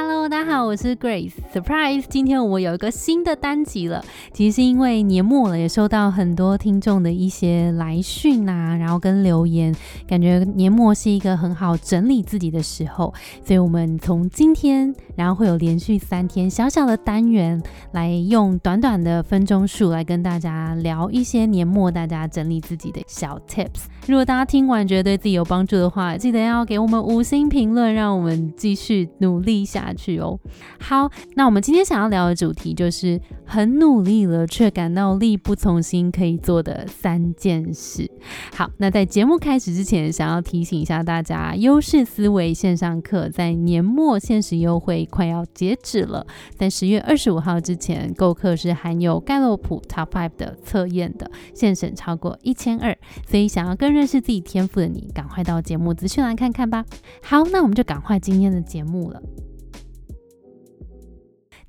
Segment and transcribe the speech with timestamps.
[0.00, 1.32] Hello，大家好，我是 Grace。
[1.52, 4.04] Surprise，今天我有一个新的单集了。
[4.32, 9.74] 其实是因为年末了，也收到很多听众的一些来讯啊，然后跟留言，
[10.06, 13.12] 感觉年末是一个很好整理自己的时候。
[13.44, 17.60] 所以，我们从今天，然后会有连续三天小小的单元，
[17.90, 23.86] 来用短短的分钟数来跟大家聊一些年末大家整理自己的小 Tips。
[24.06, 29.87] 如果大家听完觉得对自己有帮助的话，记得要给我们五星评论，让我们继续努力下。
[29.88, 30.38] 下去哦。
[30.78, 38.10] 好，那我们今天想要聊的主题就是很努力了却感到力不从心可以做的三件事。
[38.54, 52.96] 好，那在节目开始之前，想要提醒一下大家，优势思维线上课在年末限时优惠快要截止了，在十月二十五号之前购课是含有盖洛普 Top Five 的测验的，现省超过一千二。
[53.26, 56.84] 所以想要更认识自己天赋的你，赶快到节目资讯栏看看吧。
[57.22, 59.47] 好，那我们就赶快今天的节目了。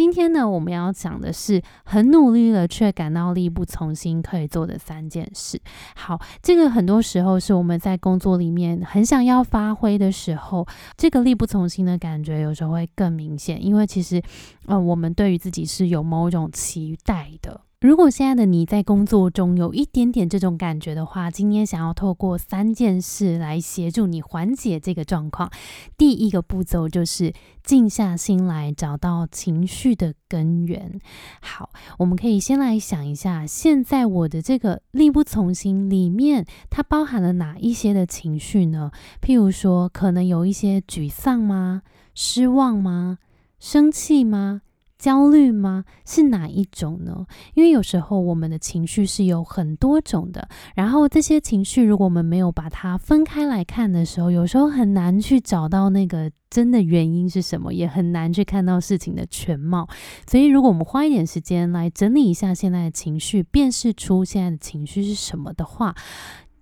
[0.00, 5.60] 今天呢，我们要讲的是很努力了却感到力不从心可以做的三件事。
[5.94, 14.22] 好，这个很多时候是我们在工作里面很想要发挥的时候，这个力不从心的感觉有时候会更明显，因为其实，
[14.64, 17.60] 呃，我们对于自己是有某种期待的。
[17.80, 25.50] 如果现在的你在工作中有一点点这种感觉的话，今天想要透过三件事来协助你缓解这个状况。
[25.96, 31.00] 第一个步骤就是静下心来，找到情绪的根源。
[31.40, 38.90] 好，我们可以先来想一下，现在我的这个力不从心里面，它包含了哪一些的情绪呢？
[39.22, 41.80] 譬如说，可能有一些沮丧吗？
[42.14, 43.16] 失望吗？
[43.58, 44.60] 生气吗？
[45.00, 45.84] 焦虑吗？
[46.04, 47.26] 是哪一种呢？
[47.54, 59.88] 因为有时候我们的情绪是有很多种的，然后这些情绪如果我们没有把它分开来看的时候，有时候很难去找到那个真的原因是什么，也很难去看到事情的全貌。
[60.28, 65.94] 所以，如果我们花一点时间来整理一下现在的情绪，辨识出现在的情绪是什么的话，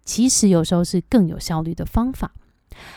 [0.05, 2.31] 其实有时候是更有效率的方法。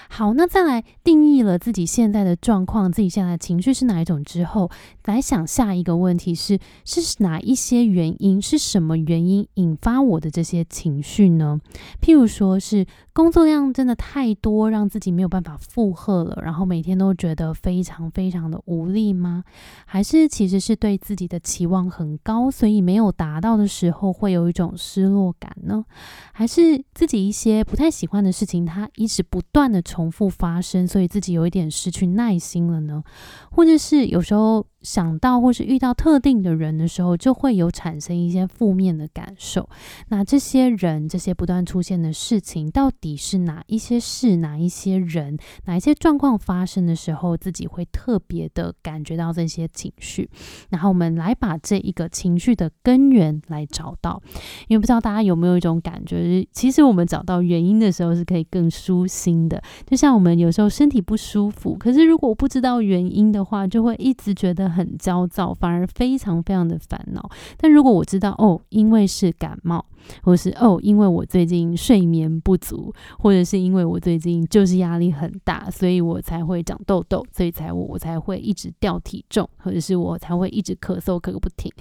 [0.10, 4.70] 好，那再来定义了自己现在的状况，自己现在的情绪是哪一种之后，
[5.06, 8.42] 来想下一个问题是：是哪一些原因？
[8.42, 11.60] 是什么原因引发我的这些情绪呢？
[12.02, 19.44] 譬如说是工作量真的太多，让自己没有办法负荷了，然后每天都觉得非常非常的无力吗？
[19.86, 25.86] 还是其实是对自己的期望很高，所以没有达到的时候会有一种失落感呢？
[26.34, 29.71] 还是自己一些不太喜欢的事情，它一直不断。
[29.72, 33.04] 的重复发生，所以自己有一点失去耐心了呢，
[33.52, 34.66] 或者是有时候。
[34.82, 39.70] 想到或是遇到特定的人的时候，就会有产生一些负面的感受。
[40.10, 50.30] 那这些人、这些不断出现的事情，到底是哪一些事、哪一些人、哪一些状况发生的时候，自己会特别的感觉到这些情绪？
[50.70, 54.22] 然后我们来把这一个情绪的根源来找到。
[54.68, 59.62] 因为不知道大家有没有一种感觉，其实我们找到原因的时候是可以更舒心的。
[59.86, 64.71] 就像我们有时候身体不舒服，可是如果不知道原因的话，就会一直觉得。
[64.72, 67.30] 很焦躁，反而非常非常的烦恼。
[67.58, 69.86] 但如果我知道哦，因为是感冒，
[70.24, 81.72] 或是哦，因为我最近睡眠不足，或者是因为我最近就是压力很大，所以我才会长痘痘，所以才我我才会一直掉体重，或者是我才会一直咳嗽咳个不停。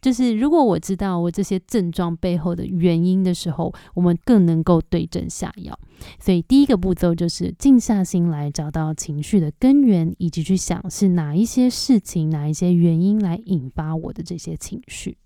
[0.00, 5.78] 就是如果我知道我这些症状背后的原因的时候，我们更能够对症下药。
[6.18, 15.18] 所以第一个步骤就是静下心来，找到情绪的根源，以及去想是哪一些事情、哪一些原因来引发我的这些情绪。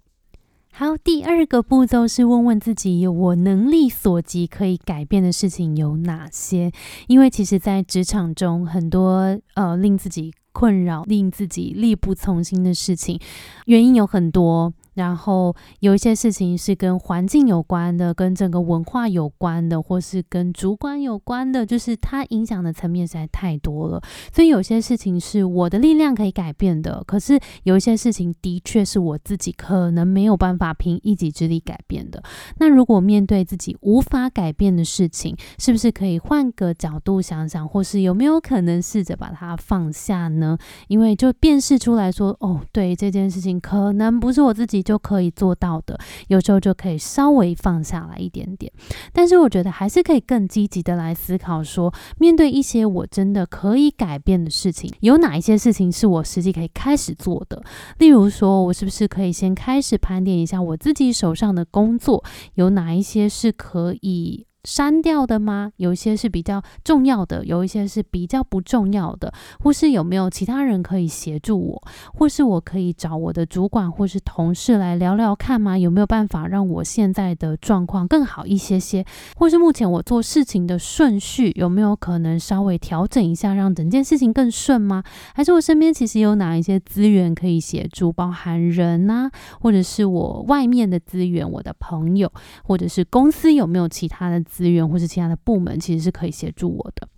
[0.73, 6.73] 好，第二个步骤是问问自己，我能力所及可以改变的事情有哪些？
[7.07, 13.21] 因为其实，在职场中，很多呃令自己困扰、令自己力不从心的事情，
[13.67, 14.73] 原因有很多。
[14.95, 24.01] 然后有一些事情是跟环境有关的，跟整个文化有关的，或是跟主管有关的，就是它影响的层面实在太多了。
[24.33, 32.23] 所以有些事情是我的力量可以改变的，可是有一些事情的确是我自己可能没有办法凭一己之力改变的。
[32.59, 40.57] 那如果面对自己无法改变的事情，是不是可以换个角度想想，或是有没有可能试着把它放下呢？
[40.87, 44.84] 因为就辨识出来说，哦，对这件事情可能不是我自己。
[44.85, 45.99] 就可以做到的，
[46.29, 48.71] 有时候就可以稍微放下来一点点。
[49.13, 57.63] 但是我觉得还是可以更积极的来思考，说面对一些我真的可以改变的事情，有哪一些事情是我实际可以开始做的？
[57.99, 62.23] 例如说，我是不是可以先开始盘点一下我自己手上的工作，
[62.55, 64.47] 有哪一些是可以。
[64.65, 65.71] 删掉的吗？
[65.77, 71.83] 有一些是比较重要的，有一些是比较不重要的，或是有没有其他人可以协助我，
[72.13, 75.79] 或是我可以找我的主管或是同事来聊聊看吗？
[75.79, 79.05] 有没有办法让我现在的状况更好一些些？
[79.37, 85.03] 或是目前我做事情的顺序有没有可能稍微调整一下，让整件事情更顺吗？
[85.35, 89.31] 还是我身边其实有哪一些资源可以协助，包含人呐，
[89.61, 92.33] 或者是我外面的资源，我的朋友，
[92.65, 97.09] 或者是公司有没有其他的资源，或是其他的部门，其实是可以协助我的。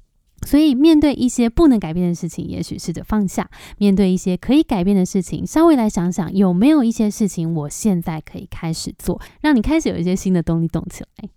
[0.46, 3.44] 所以，面对一些不能改变的事情，也许试着放下；
[3.76, 11.28] 面对一些可以改变的事情，稍微来想想，有没有一些事情我现在可以开始做，让你开始有一些新的动力动起来。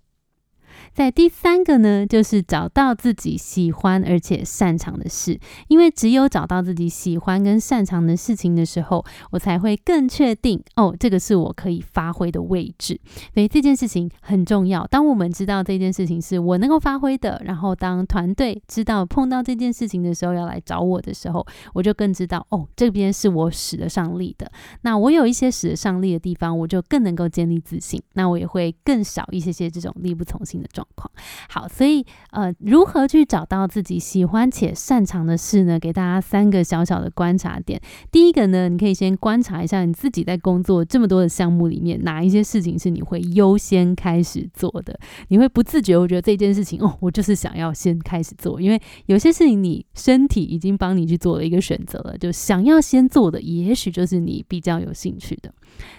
[0.93, 12.99] 在第三个呢，就是找到自己喜欢而且擅长的事，因为只有找到自己喜欢跟擅长的事情的时候，我才会更确定哦，这个是我可以发挥的位置。
[13.33, 14.85] 所以这件事情很重要。
[14.87, 24.51] 当我们知道这件事情是我能够发挥的，然后当团队知道碰到这件事情的时候要来找我的时候，我就更知道哦，这边是我使得上力的。
[24.81, 28.01] 那我有一些使得上力的地方，我就更能够建立自信。
[28.13, 30.85] 那我也会更少一些些这种力不从心的状。
[31.49, 35.79] 好，所以呃，如何去找到自己喜欢且擅长的事呢？
[35.79, 37.79] 给大家三个小小的观察点。
[38.11, 44.99] 第一个呢，你可以先观察一下你自己在工作这么多的项目里面，哪一些事情是你会优先开始做的？
[45.29, 55.53] 你会不自觉，我觉得这件事情哦，我就是想要先开始做，因为有些事情你身体已经帮你去做了一个选择了，就想要先做的，也许就是你比较有兴趣的。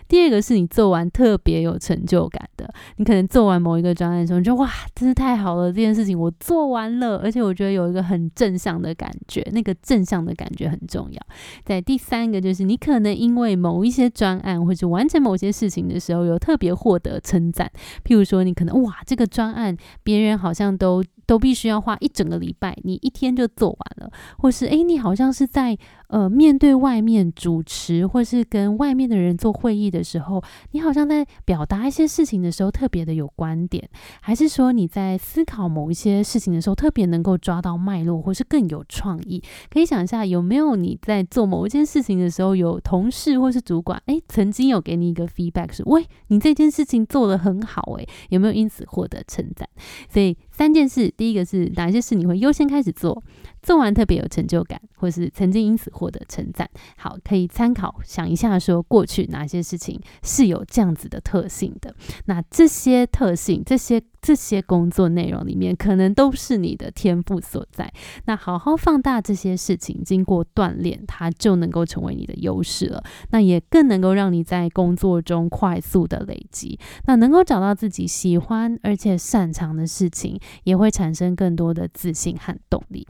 [0.09, 11.21] 第二个是你做完特别有成就感的，你可能做完某一个专案的时候，你就哇，真是太好了，这件事情我做完了，而且我觉得有一个很正向的感觉，那个正向的感觉很重要。
[11.65, 17.71] 在第三个就是你可能因为某一些专案或者完成某些事情的时候，有特别获得称赞，
[18.05, 21.03] 譬如说你可能哇，这个专案别人好像都。
[21.31, 25.79] 都必须要花一整个礼拜，你一天就做完了，或是诶，你好像是在
[26.09, 30.43] 呃面对外面主持，或是跟外面的人做会议的时候，
[30.73, 33.89] 你好像在表达一些事情的时候特别的有观点，
[34.21, 39.41] 还是说你在思考某一些事情的时候特别能够抓到脉络，或是更有创意？
[39.71, 49.69] 可以想一下，有没有你在做某一件事情的时候，有同事或是主管诶，曾经有给你一个 feedback，是喂，你这件事情做得很好，诶，有没有因此获得称赞？
[50.13, 51.15] 所以三件事。
[51.21, 53.23] 第一个是哪些事你会优先开始做，
[53.63, 56.67] 做完特别有成就感，或是曾经因此获得称赞。
[56.97, 61.95] 好，可以参考想一下，说过去哪些事情是有这样子的特性的。
[62.25, 67.93] 那这些特性，这些这些工作内容里面，可能都是你的天赋所在。
[68.25, 73.05] 那好好放大这些事情，经过锻炼，它就能够成为你的优势了。
[73.31, 76.79] 那也更能够让你在工作中快速的累积。
[77.05, 81.11] 那能够找到自己喜欢而且擅长的事情，也会产。
[81.11, 83.05] 生更多的自信和动力。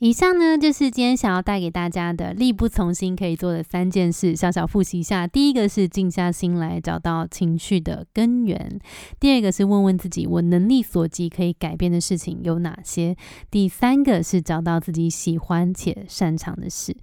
[0.00, 5.26] 以上呢，就是今天想要带给大家的力不从心可以做的三件事，小小复习一下。
[5.26, 8.58] 第一个是静下心来找到情绪的根源；
[9.20, 13.14] 第二个是问问自己，我能力所及可以改变的事情有哪些；
[13.50, 16.96] 第三个是找到自己喜欢且擅长的事。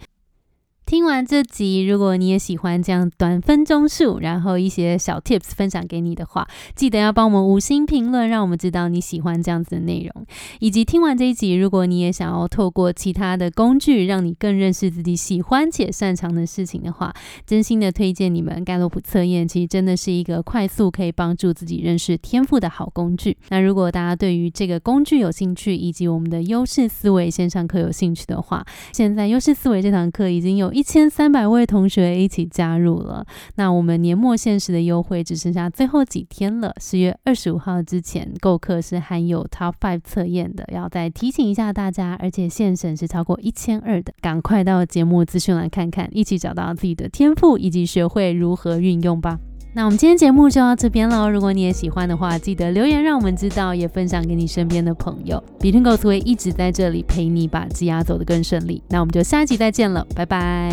[0.87, 10.25] 听完这集，如果你也喜欢这样短分钟数，然后一些小 tips 分享给你的话，记得要帮我们五星评论，让我们知道你喜欢这样子的内容。
[10.61, 17.13] 以及听完这一集，如果你也想要透过其他的工具，让你更认识自己喜欢且擅长的事情的话，
[17.45, 23.35] 真心的推荐你们盖洛普测验，其实真的是一个快速可以帮助自己认识天赋的好工具。
[23.49, 30.71] 那如果大家对于这个工具有兴趣，以及我们的优势思维线上课有兴趣的话，现在优势思维这堂课已经有。
[30.77, 49.39] 一千三百位同学一起加入了，那我们年末限时的优惠只剩下最后几天了，十月二十五号之前购课是含有 Top Five 测验的，要再提醒一下大家，而且限省是超过一千二的，赶快到节目资讯栏看看，一起找到自己的天赋，以及学会如何运用吧。
[49.77, 51.29] 那我们今天节目就到这边喽。
[51.29, 55.41] 如果你也喜欢的话，记得留言让我们知道，也分享给你身边的朋友。
[55.59, 58.81] Between Goals 会一直在这里陪你把鸡鸭走得更顺利。
[58.89, 60.71] 那我们就下一集再见了，拜拜。